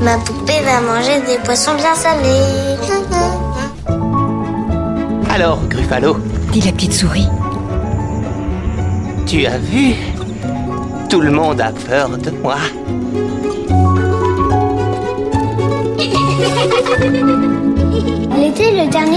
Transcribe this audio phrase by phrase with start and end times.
[0.00, 2.78] Ma poupée va manger des poissons bien salés.
[5.28, 6.16] Alors, Gruffalo,
[6.52, 7.28] dit la petite souris.
[9.26, 9.94] tu as vu?
[11.10, 12.56] Tout le monde a peur de moi.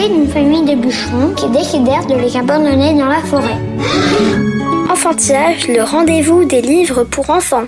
[0.09, 3.59] D'une famille de bûcherons qui décidèrent de les abandonner dans la forêt.
[4.91, 7.66] Enfantillage, le rendez-vous des livres pour enfants.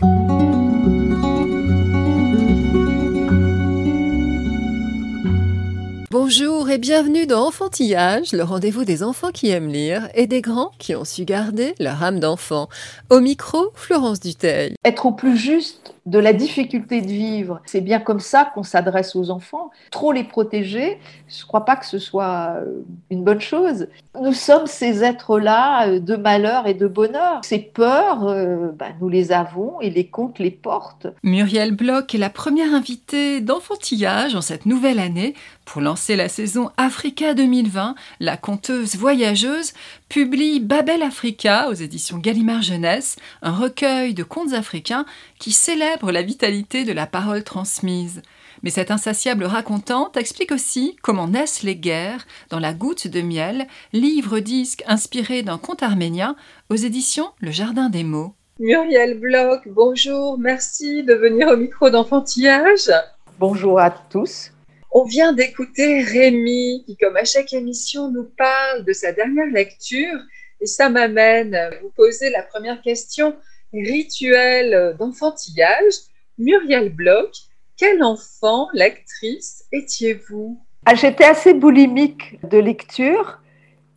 [6.28, 10.72] Bonjour et bienvenue dans Enfantillage, le rendez-vous des enfants qui aiment lire et des grands
[10.80, 12.68] qui ont su garder leur âme d'enfant.
[13.12, 14.74] Au micro, Florence Duteil.
[14.84, 17.62] être au plus juste de la difficulté de vivre.
[17.66, 19.70] C'est bien comme ça qu'on s'adresse aux enfants.
[19.92, 23.88] Trop les protéger, je ne crois pas que ce soit euh, une bonne chose.
[24.26, 27.42] Nous sommes ces êtres-là euh, de malheur et de bonheur.
[27.44, 31.06] Ces peurs, euh, bah, nous les avons et les contes les portent.
[31.22, 35.36] Muriel Bloch est la première invitée d'Enfantillage en cette nouvelle année.
[35.64, 39.74] Pour lancer la saison Africa 2020, la conteuse voyageuse
[40.10, 45.06] publie Babel Africa aux éditions Gallimard Jeunesse, un recueil de contes africains
[45.38, 48.24] qui célèbre la vitalité de la parole transmise.
[48.66, 53.68] Mais cette insatiable racontante explique aussi comment naissent les guerres dans La goutte de miel,
[53.94, 56.36] livre-disque inspiré d'un conte arménien
[56.72, 58.34] aux éditions Le Jardin des mots.
[58.58, 62.90] Muriel Bloch, bonjour, merci de venir au micro d'enfantillage.
[63.38, 64.50] Bonjour à tous.
[64.90, 70.20] On vient d'écouter Rémi qui, comme à chaque émission, nous parle de sa dernière lecture
[70.60, 73.36] et ça m'amène à vous poser la première question
[73.72, 75.94] rituelle d'enfantillage.
[76.40, 77.45] Muriel Bloch,
[77.78, 80.60] quel enfant, lectrice, étiez-vous?
[80.86, 83.40] Ah, J'étais assez boulimique de lecture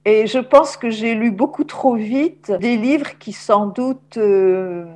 [0.04, 4.86] et je pense que j'ai lu beaucoup trop vite des livres qui sans doute euh,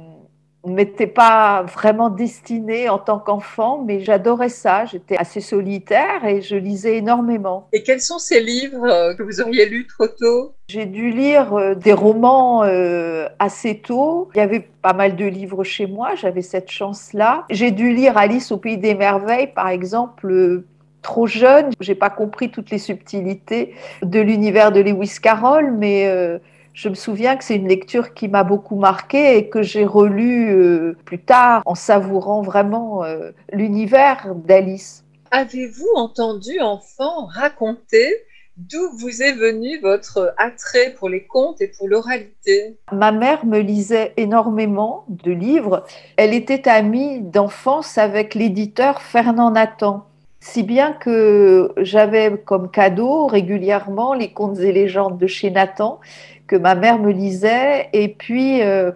[0.64, 4.84] ne m'étaient pas vraiment destinés en tant qu'enfant, mais j'adorais ça.
[4.84, 7.68] J'étais assez solitaire et je lisais énormément.
[7.72, 10.54] Et quels sont ces livres euh, que vous auriez lus trop tôt?
[10.68, 14.28] J'ai dû lire euh, des romans euh, assez tôt.
[14.34, 17.44] Il y avait pas mal de livres chez moi, j'avais cette chance-là.
[17.50, 20.64] J'ai dû lire Alice au pays des merveilles, par exemple,
[21.02, 21.70] trop jeune.
[21.80, 26.38] J'ai pas compris toutes les subtilités de l'univers de Lewis Carroll, mais euh,
[26.74, 30.54] je me souviens que c'est une lecture qui m'a beaucoup marquée et que j'ai relue
[30.54, 35.04] euh, plus tard en savourant vraiment euh, l'univers d'Alice.
[35.30, 38.14] Avez-vous entendu, enfant, raconter
[38.56, 42.76] d'où vous est venu votre attrait pour les contes et pour l'oralité?
[42.92, 45.84] Ma mère me lisait énormément de livres.
[46.16, 50.06] Elle était amie d'enfance avec l'éditeur Fernand Nathan.
[50.44, 56.00] Si bien que j'avais comme cadeau régulièrement les contes et légendes de chez Nathan
[56.48, 57.88] que ma mère me lisait.
[57.92, 58.90] Et puis, euh,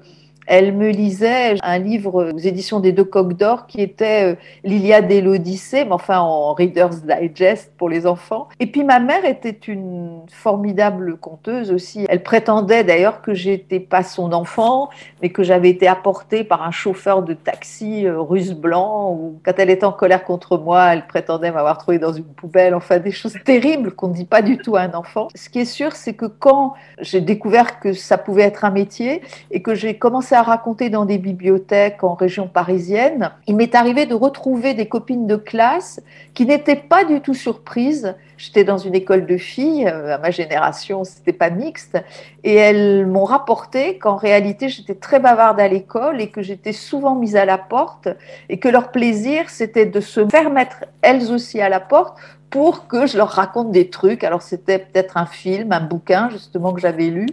[0.46, 5.10] elle me lisait un livre aux éditions des Deux Coques d'Or qui était euh, L'Iliade
[5.10, 8.48] et l'Odyssée, mais enfin en Reader's Digest pour les enfants.
[8.60, 12.06] Et puis ma mère était une formidable conteuse aussi.
[12.08, 14.88] Elle prétendait d'ailleurs que j'étais pas son enfant,
[15.22, 19.12] mais que j'avais été apportée par un chauffeur de taxi euh, russe blanc.
[19.12, 22.74] Ou quand elle était en colère contre moi, elle prétendait m'avoir trouvé dans une poubelle.
[22.74, 25.28] Enfin, des choses terribles qu'on ne dit pas du tout à un enfant.
[25.34, 29.22] Ce qui est sûr, c'est que quand j'ai découvert que ça pouvait être un métier
[29.50, 34.06] et que j'ai commencé à raconter dans des bibliothèques en région parisienne, il m'est arrivé
[34.06, 36.00] de retrouver des copines de classe
[36.34, 38.14] qui n'étaient pas du tout surprises.
[38.36, 41.98] J'étais dans une école de filles, euh, à ma génération, c'était pas mixte,
[42.44, 47.14] et elles m'ont rapporté qu'en réalité j'étais très bavarde à l'école et que j'étais souvent
[47.14, 48.08] mise à la porte
[48.48, 52.18] et que leur plaisir c'était de se faire mettre elles aussi à la porte
[52.50, 54.24] pour que je leur raconte des trucs.
[54.24, 57.26] Alors c'était peut-être un film, un bouquin justement que j'avais lu.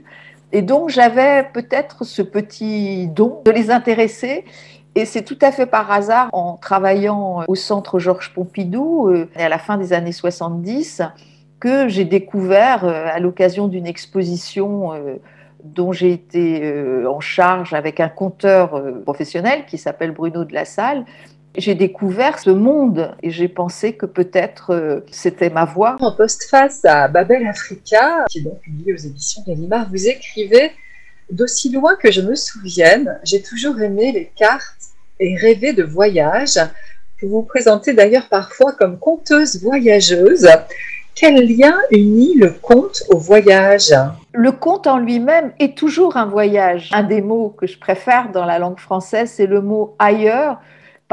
[0.53, 4.45] Et donc j'avais peut-être ce petit don de les intéresser.
[4.95, 9.49] Et c'est tout à fait par hasard, en travaillant au centre Georges Pompidou, euh, à
[9.49, 11.01] la fin des années 70,
[11.59, 15.15] que j'ai découvert, euh, à l'occasion d'une exposition euh,
[15.63, 16.61] dont j'ai été
[17.07, 21.05] en charge avec un conteur professionnel qui s'appelle Bruno de la Salle,
[21.55, 25.97] j'ai découvert ce monde et j'ai pensé que peut-être euh, c'était ma voie.
[25.99, 30.71] En postface à Babel Africa, qui est donc publié aux éditions Gallimard, vous écrivez
[31.29, 36.59] D'aussi loin que je me souvienne, j'ai toujours aimé les cartes et rêvé de voyage.
[37.21, 40.47] Vous vous présentez d'ailleurs parfois comme conteuse voyageuse.
[41.15, 43.93] Quel lien unit le conte au voyage?
[44.33, 46.89] Le conte en lui-même est toujours un voyage.
[46.91, 50.59] Un des mots que je préfère dans la langue française, c'est le mot ailleurs,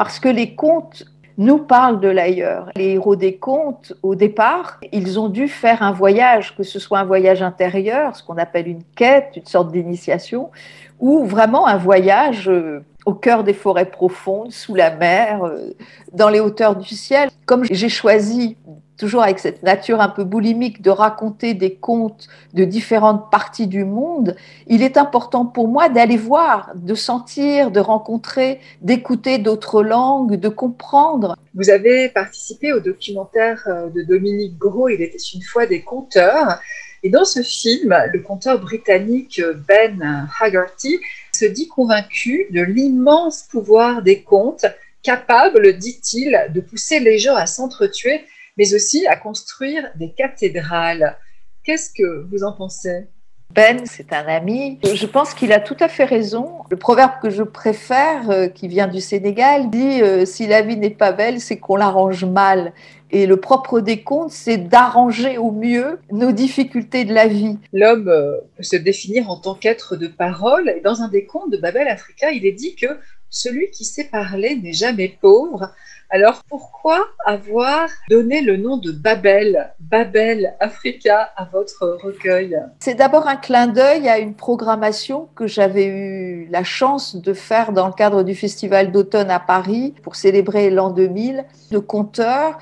[0.01, 1.05] parce que les contes
[1.37, 2.71] nous parlent de l'ailleurs.
[2.75, 7.01] Les héros des contes, au départ, ils ont dû faire un voyage, que ce soit
[7.01, 10.49] un voyage intérieur, ce qu'on appelle une quête, une sorte d'initiation,
[11.01, 15.75] ou vraiment un voyage euh, au cœur des forêts profondes, sous la mer, euh,
[16.15, 17.29] dans les hauteurs du ciel.
[17.45, 18.57] Comme j'ai choisi
[19.01, 23.85] toujours avec cette nature un peu boulimique, de raconter des contes de différentes parties du
[23.85, 24.37] monde,
[24.67, 30.51] il est important pour moi d'aller voir, de sentir, de rencontrer, d'écouter d'autres langues, de
[30.51, 31.35] comprendre.
[31.55, 36.61] Vous avez participé au documentaire euh, de Dominique Gros, Il était une fois des conteurs.
[37.03, 41.01] Et dans ce film, le conteur britannique Ben Haggerty
[41.33, 44.67] se dit convaincu de l'immense pouvoir des contes,
[45.03, 48.21] capable, dit-il, de pousser les gens à s'entretuer
[48.57, 51.17] mais aussi à construire des cathédrales.
[51.65, 53.09] Qu'est-ce que vous en pensez?
[53.53, 54.79] Ben, c'est un ami.
[54.85, 56.61] Je pense qu'il a tout à fait raison.
[56.71, 60.77] Le proverbe que je préfère, euh, qui vient du Sénégal, dit euh, si la vie
[60.77, 62.73] n'est pas belle, c'est qu'on l'arrange mal.
[63.11, 67.59] Et le propre des contes, c'est d'arranger au mieux nos difficultés de la vie.
[67.73, 70.73] L'homme euh, peut se définir en tant qu'être de parole.
[70.77, 72.87] Et dans un des contes de Babel Africa, il est dit que
[73.31, 75.73] celui qui sait parler n'est jamais pauvre.
[76.13, 83.29] Alors pourquoi avoir donné le nom de Babel, Babel Africa à votre recueil C'est d'abord
[83.29, 87.93] un clin d'œil à une programmation que j'avais eu la chance de faire dans le
[87.93, 92.59] cadre du Festival d'automne à Paris pour célébrer l'an 2000 de conteurs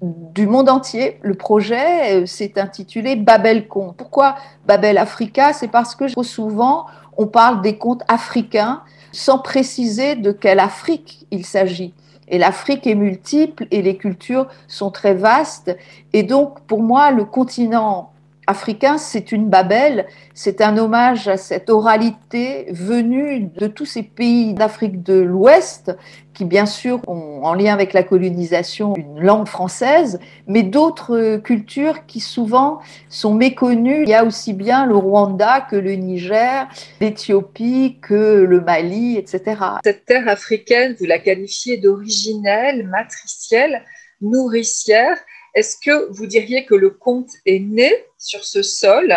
[0.00, 1.18] du monde entier.
[1.22, 3.96] Le projet euh, s'est intitulé Babel Conte.
[3.96, 5.52] Pourquoi Babel Africa?
[5.52, 11.44] C'est parce que souvent on parle des contes africains sans préciser de quelle Afrique il
[11.44, 11.94] s'agit.
[12.28, 15.76] Et l'Afrique est multiple et les cultures sont très vastes.
[16.12, 18.11] Et donc, pour moi, le continent
[18.52, 24.52] africain, c'est une Babel, c'est un hommage à cette oralité venue de tous ces pays
[24.52, 25.96] d'Afrique de l'Ouest
[26.34, 32.04] qui bien sûr ont en lien avec la colonisation une langue française, mais d'autres cultures
[32.06, 34.02] qui souvent sont méconnues.
[34.02, 36.68] Il y a aussi bien le Rwanda que le Niger,
[37.00, 39.56] l'Éthiopie que le Mali, etc.
[39.82, 43.82] Cette terre africaine, vous la qualifiez d'originelle, matricielle,
[44.20, 45.16] nourricière.
[45.54, 49.14] Est-ce que vous diriez que le conte est né sur ce sol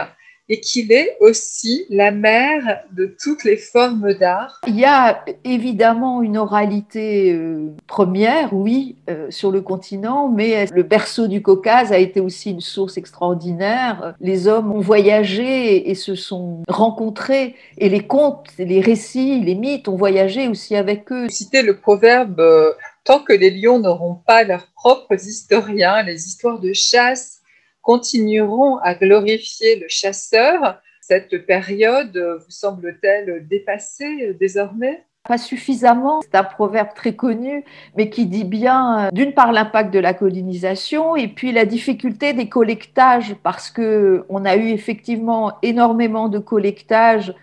[0.47, 4.59] et qu'il est aussi la mère de toutes les formes d'art?
[4.67, 10.83] Il y a évidemment une oralité euh, première, oui, euh, sur le continent, mais le
[10.83, 14.13] berceau du Caucase a été aussi une source extraordinaire.
[14.19, 19.87] Les hommes ont voyagé et se sont rencontrés, et les contes, les récits, les mythes
[19.87, 21.27] ont voyagé aussi avec eux.
[21.29, 22.71] Citez le proverbe euh,
[23.05, 27.39] Tant que les lions n'auront pas leurs propres historiens, les histoires de chasse
[27.83, 30.81] continueront à glorifier le chasseur.
[31.01, 35.05] Cette période vous semble-t-elle dépassée désormais?
[35.27, 36.21] Pas suffisamment.
[36.21, 37.63] C'est un proverbe très connu,
[37.95, 42.49] mais qui dit bien, d'une part, l'impact de la colonisation et puis la difficulté des
[42.49, 47.35] collectages, parce que on a eu effectivement énormément de collectages,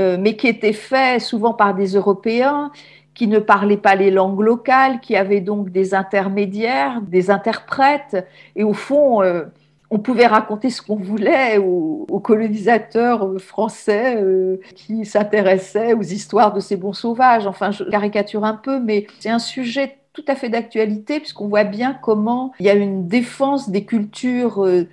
[0.00, 2.72] euh, mais qui étaient faits souvent par des Européens
[3.16, 8.24] qui ne parlaient pas les langues locales, qui avaient donc des intermédiaires, des interprètes,
[8.54, 9.46] et au fond, euh,
[9.90, 16.60] on pouvait raconter ce qu'on voulait aux, colonisateurs français euh, qui s'intéressaient aux histoires de
[16.60, 17.46] ces bons sauvages.
[17.46, 21.64] Enfin, je caricature un peu, mais c'est un sujet tout à fait d'actualité puisqu'on voit
[21.64, 24.88] bien comment il y a une défense des cultures euh,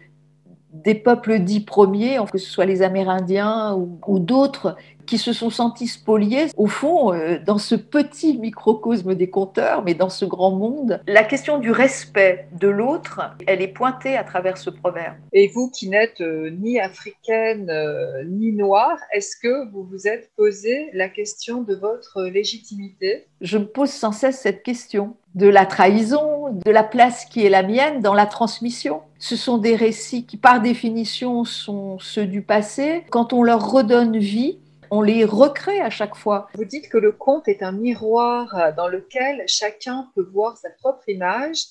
[0.74, 5.88] des peuples dits premiers, que ce soit les Amérindiens ou, d'autres, qui se sont sentis
[5.88, 11.01] spoliés, au fond, euh, dans ce petit microcosme des conteurs, mais dans ce grand monde.
[11.07, 15.15] La question du respect de l'autre, elle est pointée à travers ce proverbe.
[15.31, 20.31] Et vous qui n'êtes euh, ni africaine euh, ni noire, est-ce que vous vous êtes
[20.36, 23.27] posé la question de votre légitimité?
[23.41, 27.50] Je me pose sans cesse cette question de la trahison, de la place qui est
[27.50, 29.01] la mienne dans la transmission.
[29.17, 33.03] Ce sont des récits qui, par définition, sont ceux du passé.
[33.10, 34.60] Quand on leur redonne vie,
[34.93, 36.47] on les recrée à chaque fois.
[36.53, 41.09] Vous dites que le conte est un miroir dans lequel chacun peut voir sa propre
[41.09, 41.65] image.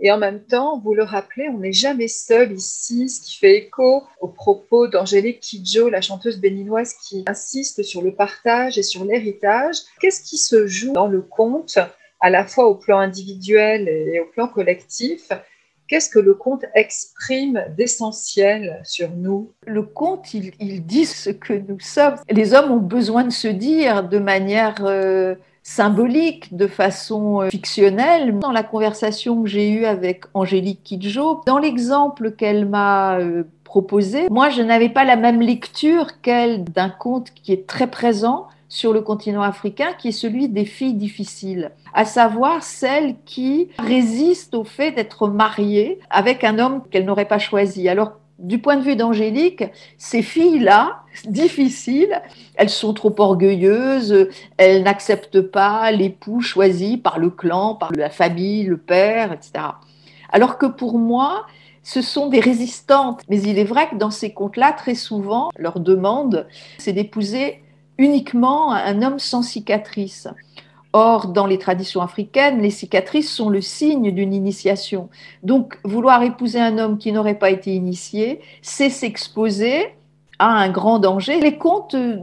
[0.00, 3.56] Et en même temps, vous le rappelez, on n'est jamais seul ici, ce qui fait
[3.58, 9.04] écho aux propos d'Angélique Kidjo, la chanteuse béninoise qui insiste sur le partage et sur
[9.04, 9.76] l'héritage.
[10.00, 11.78] Qu'est-ce qui se joue dans le conte
[12.18, 15.30] à la fois au plan individuel et au plan collectif?
[15.88, 19.52] Qu'est-ce que le conte exprime d'essentiel sur nous?
[19.66, 22.16] Le conte, il, dit ce que nous sommes.
[22.28, 28.38] Les hommes ont besoin de se dire de manière euh, symbolique, de façon euh, fictionnelle.
[28.38, 34.28] Dans la conversation que j'ai eue avec Angélique Kidjo, dans l'exemple qu'elle m'a euh, proposé,
[34.28, 38.92] moi, je n'avais pas la même lecture qu'elle d'un conte qui est très présent sur
[38.92, 44.64] le continent africain qui est celui des filles difficiles, à savoir celles qui résistent au
[44.64, 47.88] fait d'être mariées avec un homme qu'elles n'auraient pas choisi.
[47.88, 49.64] Alors, du point de vue d'Angélique,
[49.96, 52.22] ces filles-là, difficiles,
[52.54, 58.62] elles sont trop orgueilleuses, elles n'acceptent pas l'époux choisi par le clan, par la famille,
[58.64, 59.64] le père, etc.
[60.30, 61.46] Alors que pour moi,
[61.82, 63.22] ce sont des résistantes.
[63.28, 66.46] Mais il est vrai que dans ces contes-là, très souvent, leur demande,
[66.78, 67.62] c'est d'épouser
[67.98, 70.28] uniquement un homme sans cicatrice.
[70.94, 75.10] Or, dans les traditions africaines, les cicatrices sont le signe d'une initiation.
[75.42, 79.94] Donc, vouloir épouser un homme qui n'aurait pas été initié, c'est s'exposer
[80.38, 81.40] à un grand danger.
[81.40, 82.16] Les contes euh,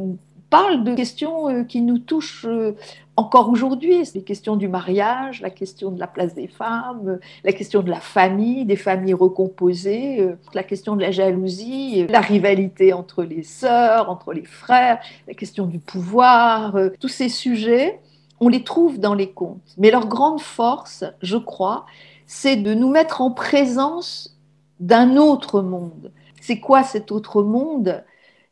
[0.49, 2.75] parlent de questions euh, qui nous touchent euh,
[3.17, 4.05] encore aujourd'hui.
[4.05, 7.89] C'est les questions du mariage, la question de la place des femmes, la question de
[7.89, 14.09] la famille, des familles recomposées, la question de la jalousie, la rivalité entre les sœurs,
[14.09, 17.99] entre les frères, la question du pouvoir, tous ces sujets
[18.39, 19.73] on les trouve dans les contes.
[19.77, 21.85] Mais leur grande force, je crois,
[22.27, 24.37] c'est de nous mettre en présence
[24.79, 26.11] d'un autre monde.
[26.41, 28.03] C'est quoi cet autre monde?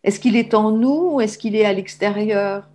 [0.04, 1.22] Est-ce qu'il est en nous?
[1.22, 2.68] Est-ce qu'il est à l'extérieur?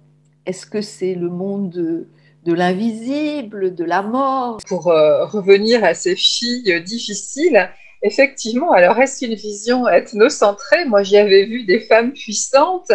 [0.49, 4.57] Est-ce que c'est le monde de, l'invisible, de la mort?
[4.67, 7.69] Pour euh, revenir à ces filles difficiles,
[8.03, 10.87] effectivement, alors est-ce une vision ethnocentrée?
[10.87, 12.91] Moi, j'y avais vu des femmes puissantes.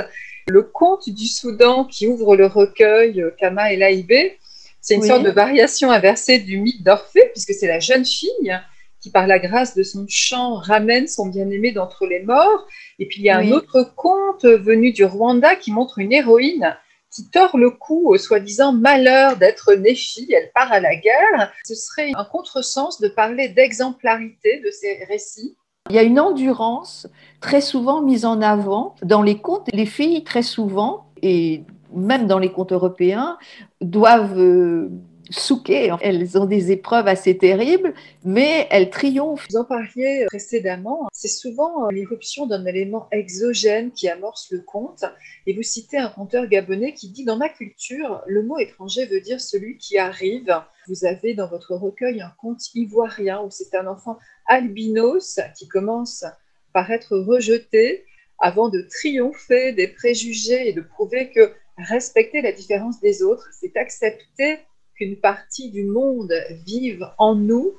[0.47, 4.39] Le conte du Soudan qui ouvre le recueil euh, Kama et Laïbé,
[4.81, 8.59] c'est une sorte de variation inversée du mythe d'Orphée, puisque c'est la jeune fille
[8.99, 12.67] qui, par la grâce de son chant, ramène son bien-aimé d'entre les morts.
[12.97, 16.75] Et puis il y a un autre conte venu du Rwanda qui montre une héroïne
[17.13, 21.51] qui tord le cou au soi-disant malheur d'être née fille, elle part à la guerre.
[21.63, 25.55] Ce serait un contresens de parler d'exemplarité de ces récits
[25.89, 27.07] il y a une endurance
[27.41, 29.67] très souvent mise en avant dans les contes.
[29.73, 33.37] Les filles, très souvent, et même dans les contes européens,
[33.81, 34.89] doivent
[35.29, 35.93] euh, souquer.
[36.01, 39.45] Elles ont des épreuves assez terribles, mais elles triomphent.
[39.49, 45.05] Vous en parliez précédemment, c'est souvent l'irruption d'un élément exogène qui amorce le conte.
[45.47, 49.21] Et vous citez un conteur gabonais qui dit Dans ma culture, le mot étranger veut
[49.21, 50.53] dire celui qui arrive.
[50.87, 56.25] Vous avez dans votre recueil un conte ivoirien où c'est un enfant albinos qui commence
[56.73, 58.05] par être rejeté
[58.39, 63.77] avant de triompher des préjugés et de prouver que respecter la différence des autres, c'est
[63.77, 64.59] accepter
[64.95, 66.33] qu'une partie du monde
[66.65, 67.73] vive en nous,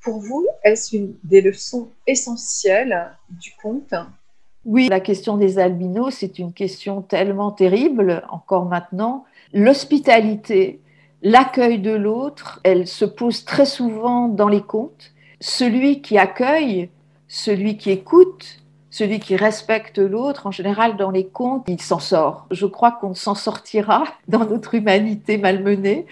[0.00, 3.94] pour vous, est-ce une des leçons essentielles du conte?
[4.64, 9.24] Oui, la question des albinos, c'est une question tellement terrible, encore maintenant.
[9.52, 10.80] L'hospitalité,
[11.22, 15.12] l'accueil de l'autre, elle se pose très souvent dans les contes.
[15.40, 16.90] Celui qui accueille,
[17.28, 18.58] celui qui écoute,
[18.90, 22.46] celui qui respecte l'autre, en général, dans les contes, il s'en sort.
[22.50, 26.06] Je crois qu'on s'en sortira dans notre humanité malmenée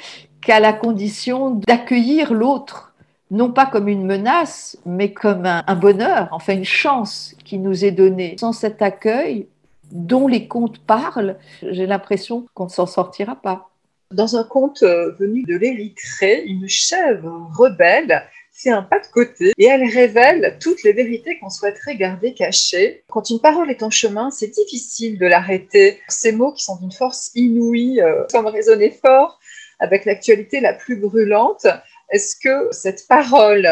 [0.46, 2.94] qu'à la condition d'accueillir l'autre,
[3.32, 7.90] non pas comme une menace, mais comme un, bonheur, enfin une chance qui nous est
[7.90, 8.36] donnée.
[8.38, 9.48] Sans cet accueil
[9.90, 13.70] dont les contes parlent, j'ai l'impression qu'on ne s'en sortira pas.
[14.12, 18.22] Dans un conte euh, venu de l'Érythrée, une chèvre rebelle
[18.52, 23.02] fait un pas de côté et elle révèle toutes les vérités qu'on souhaiterait garder cachées.
[23.08, 25.98] Quand une parole est en chemin, c'est difficile de l'arrêter.
[26.06, 29.40] Ces mots qui sont d'une force inouïe euh, semblent résonner fort
[29.78, 31.66] avec l'actualité la plus brûlante.
[32.10, 33.68] Est-ce que cette parole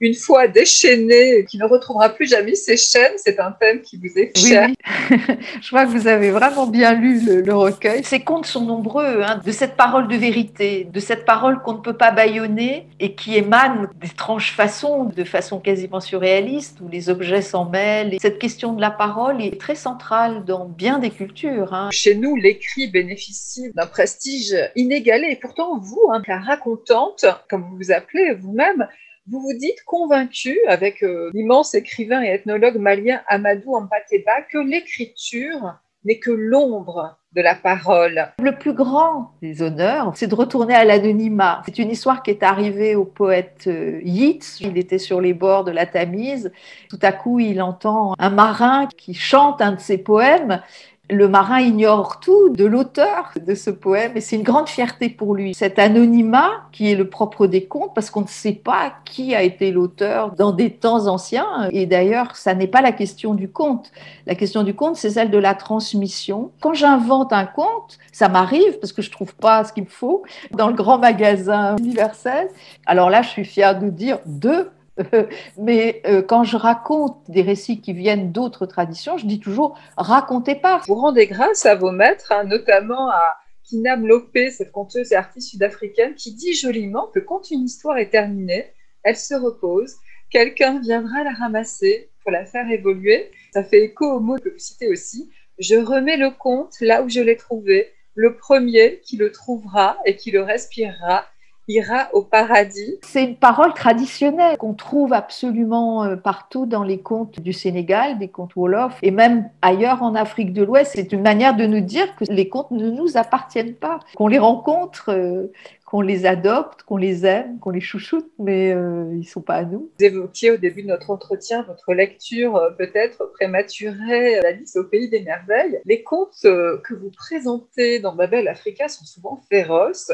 [0.00, 4.18] une fois déchaîné, qui ne retrouvera plus jamais ses chaînes, c'est un thème qui vous
[4.18, 4.68] est cher.
[4.68, 5.16] Oui,
[5.62, 8.04] Je crois que vous avez vraiment bien lu le, recueil.
[8.04, 11.80] Ces contes sont nombreux, hein, de cette parole de vérité, de cette parole qu'on ne
[11.80, 17.42] peut pas bâillonner et qui émane d'étranges façons, de façon quasiment surréaliste, où les objets
[17.42, 18.12] s'en mêlent.
[18.12, 21.72] Et cette question de la parole est très centrale dans bien des cultures.
[21.72, 21.88] Hein.
[21.90, 25.28] Chez nous, l'écrit bénéficie d'un prestige inégalé.
[25.30, 28.86] Et pourtant, vous, hein, la racontante, comme vous vous appelez vous-même,
[29.28, 35.74] vous vous dites convaincu, avec euh, l'immense écrivain et ethnologue malien Amadou Ampateba, que l'écriture
[36.04, 38.32] n'est que l'ombre de la parole.
[38.40, 41.62] Le plus grand des honneurs, c'est de retourner à l'anonymat.
[41.66, 44.58] C'est une histoire qui est arrivée au poète euh, Yeats.
[44.60, 46.52] Il était sur les bords de la Tamise.
[46.88, 50.62] Tout à coup, il entend un marin qui chante un de ses poèmes
[51.08, 55.34] le marin ignore tout de l'auteur de ce poème et c'est une grande fierté pour
[55.34, 55.54] lui.
[55.54, 59.42] Cet anonymat qui est le propre des contes parce qu'on ne sait pas qui a
[59.42, 63.92] été l'auteur dans des temps anciens et d'ailleurs ça n'est pas la question du conte.
[64.26, 66.50] La question du conte c'est celle de la transmission.
[66.60, 70.24] Quand j'invente un conte, ça m'arrive parce que je trouve pas ce qu'il me faut
[70.50, 72.48] dans le grand magasin universel.
[72.84, 74.70] Alors là je suis fière de dire deux
[75.58, 80.54] Mais euh, quand je raconte des récits qui viennent d'autres traditions, je dis toujours racontez
[80.54, 80.82] pas.
[80.86, 85.50] Vous rendez grâce à vos maîtres, hein, notamment à Kina Mlopé, cette conteuse et artiste
[85.50, 88.72] sud-africaine, qui dit joliment que quand une histoire est terminée,
[89.02, 89.96] elle se repose,
[90.30, 93.30] quelqu'un viendra la ramasser pour la faire évoluer.
[93.52, 95.30] Ça fait écho au mot que vous citez aussi.
[95.58, 97.92] Je remets le conte là où je l'ai trouvé.
[98.14, 101.26] Le premier qui le trouvera et qui le respirera
[101.68, 102.98] ira au paradis.
[103.02, 108.28] C'est une parole traditionnelle qu'on trouve absolument euh, partout dans les contes du Sénégal, des
[108.28, 110.92] contes Wolof, et même ailleurs en Afrique de l'Ouest.
[110.94, 114.38] C'est une manière de nous dire que les contes ne nous appartiennent pas, qu'on les
[114.38, 115.52] rencontre, euh,
[115.86, 119.54] qu'on les adopte, qu'on les aime, qu'on les chouchoute, mais euh, ils ne sont pas
[119.54, 119.90] à nous.
[119.98, 125.20] Vous évoquiez au début de notre entretien votre lecture peut-être prématurée d'Alice au pays des
[125.22, 125.80] merveilles.
[125.84, 130.10] Les contes que vous présentez dans Babel Africa sont souvent féroces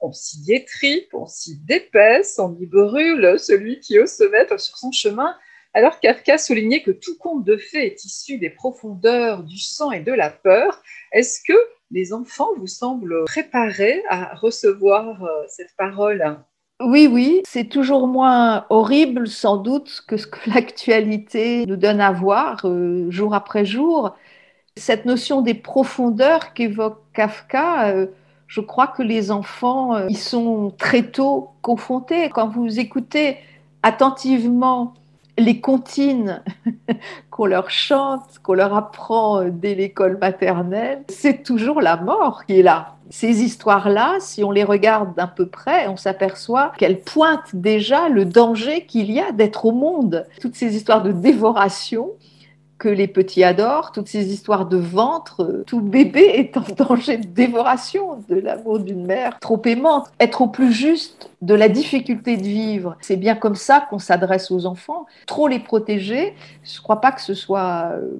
[0.00, 4.76] on s'y détripe, on s'y dépaisse, on y brûle celui qui ose se mettre sur
[4.76, 5.34] son chemin.
[5.72, 10.00] Alors Kafka soulignait que tout conte de fées est issu des profondeurs du sang et
[10.00, 10.82] de la peur.
[11.12, 11.56] Est-ce que
[11.90, 16.38] les enfants vous semblent préparés à recevoir euh, cette parole?
[16.80, 22.10] Oui, oui, c'est toujours moins horrible sans doute que ce que l'actualité nous donne à
[22.10, 24.16] voir euh, jour après jour.
[24.76, 28.06] Cette notion des profondeurs qu'évoque Kafka, euh,
[28.50, 32.30] je crois que les enfants, euh, ils sont très tôt confrontés.
[32.30, 33.36] Quand vous écoutez
[33.84, 34.94] attentivement
[35.38, 36.42] les comptines
[37.30, 42.58] qu'on leur chante, qu'on leur apprend euh, dès l'école maternelle, c'est toujours la mort qui
[42.58, 42.96] est là.
[43.08, 48.24] Ces histoires-là, si on les regarde d'un peu près, on s'aperçoit qu'elles pointent déjà le
[48.24, 50.26] danger qu'il y a d'être au monde.
[50.40, 52.10] Toutes ces histoires de dévoration,
[52.80, 57.26] que les petits adorent, toutes ces histoires de ventre, tout bébé est en danger de
[57.26, 60.10] dévoration de l'amour d'une mère trop aimante.
[60.18, 64.50] Être au plus juste de la difficulté de vivre, c'est bien comme ça qu'on s'adresse
[64.50, 65.06] aux enfants.
[65.26, 66.34] Trop les protéger,
[66.64, 68.18] je ne crois pas que ce soit euh,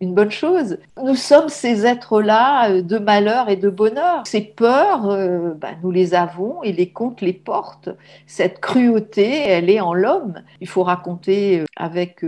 [0.00, 0.78] une bonne chose.
[1.02, 4.22] Nous sommes ces êtres-là euh, de malheur et de bonheur.
[4.26, 7.90] Ces peurs, euh, bah, nous les avons et les contes les portent.
[8.26, 10.42] Cette cruauté, elle est en l'homme.
[10.60, 12.24] Il faut raconter euh, avec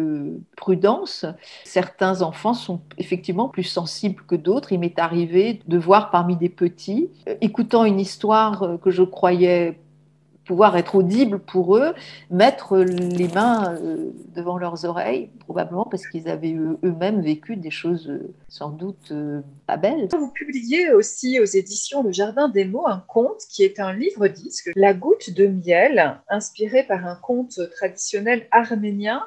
[0.57, 1.25] prudence.
[1.65, 4.73] Certains enfants sont effectivement plus sensibles que d'autres.
[4.73, 9.79] Il m'est arrivé de voir parmi des petits, écoutant une histoire que je croyais
[10.45, 11.95] pouvoir être audible pour eux,
[12.31, 18.09] mettre les mains euh, devant leurs oreilles, probablement parce qu'ils avaient eux-mêmes vécu des choses
[18.09, 20.09] euh, sans doute euh, pas belles.
[20.13, 24.71] Vous publiez aussi aux éditions Le Jardin des mots un conte qui est un livre-disque,
[24.77, 29.23] La goutte de miel, inspiré par un conte traditionnel arménien.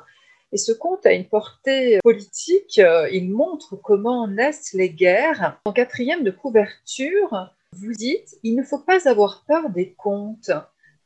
[0.51, 2.79] Et ce conte a une portée politique.
[3.11, 5.59] Il montre comment naissent les guerres.
[5.65, 10.51] En quatrième de couverture, vous dites Il ne faut pas avoir peur des contes.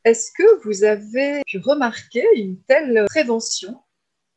[0.04, 3.76] Est-ce que vous avez pu remarquer une telle prévention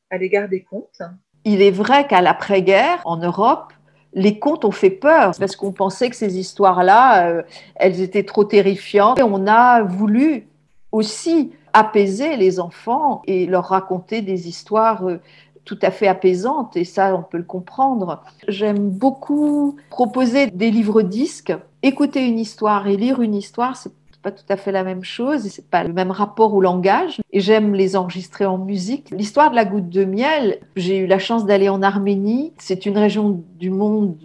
[0.10, 1.02] à l'égard des contes?
[1.46, 3.72] Il est vrai qu'à l'après-guerre, en Europe,
[4.14, 7.44] les contes ont fait peur parce qu'on pensait que ces histoires-là, euh,
[7.76, 9.18] elles étaient trop terrifiantes.
[9.20, 10.48] Et on a voulu
[10.92, 15.22] aussi apaiser les enfants et leur raconter des histoires euh,
[15.64, 16.76] tout à fait apaisantes.
[16.76, 18.22] Et ça, on peut le comprendre.
[18.50, 21.54] J'aime beaucoup proposer des livres-disques.
[21.82, 23.92] Écouter une histoire et lire une histoire, c'est
[24.24, 27.22] pas tout à fait la même chose c'est pas le même rapport au langage.
[27.32, 29.12] Et j'aime les enregistrer en musique.
[29.12, 32.54] L'histoire de la goutte de miel, j'ai eu la chance d'aller en Arménie.
[32.58, 34.18] C'est une région du monde,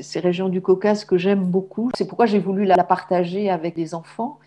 [0.00, 1.90] ces régions du Caucase que j'aime beaucoup.
[1.96, 4.38] C'est pourquoi j'ai voulu la partager avec les enfants.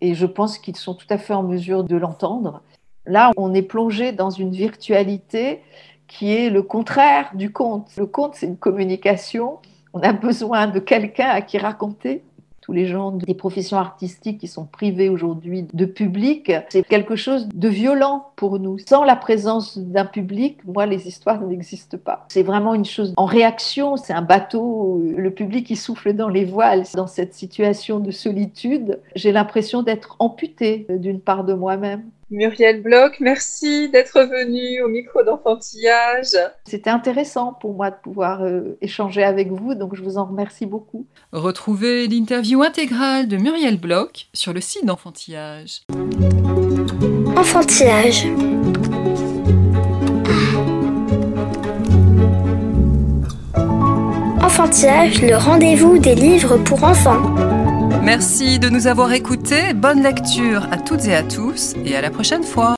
[0.00, 2.62] Et je pense qu'ils sont tout à fait en mesure de l'entendre.
[3.06, 5.62] Là, on est plongé dans une virtualité
[6.06, 7.88] qui est le contraire du conte.
[7.96, 9.58] Le conte, c'est une communication.
[9.92, 12.22] On a besoin de quelqu'un à qui raconter
[12.72, 17.68] les gens des professions artistiques qui sont privés aujourd'hui de public, c'est quelque chose de
[17.68, 18.78] violent pour nous.
[18.78, 22.26] Sans la présence d'un public, moi, les histoires n'existent pas.
[22.28, 26.44] C'est vraiment une chose en réaction, c'est un bateau, le public qui souffle dans les
[26.44, 26.84] voiles.
[26.94, 32.02] Dans cette situation de solitude, j'ai l'impression d'être amputée d'une part de moi-même.
[32.30, 36.36] Muriel Bloch, merci d'être venue au micro d'enfantillage.
[36.64, 40.64] C'était intéressant pour moi de pouvoir euh, échanger avec vous, donc je vous en remercie
[40.64, 41.06] beaucoup.
[41.32, 45.80] Retrouvez l'interview intégrale de Muriel Bloch sur le site d'enfantillage.
[47.36, 48.28] Enfantillage.
[54.40, 57.59] Enfantillage, le rendez-vous des livres pour enfants.
[58.02, 59.74] Merci de nous avoir écoutés.
[59.74, 62.74] Bonne lecture à toutes et à tous et à la prochaine fois.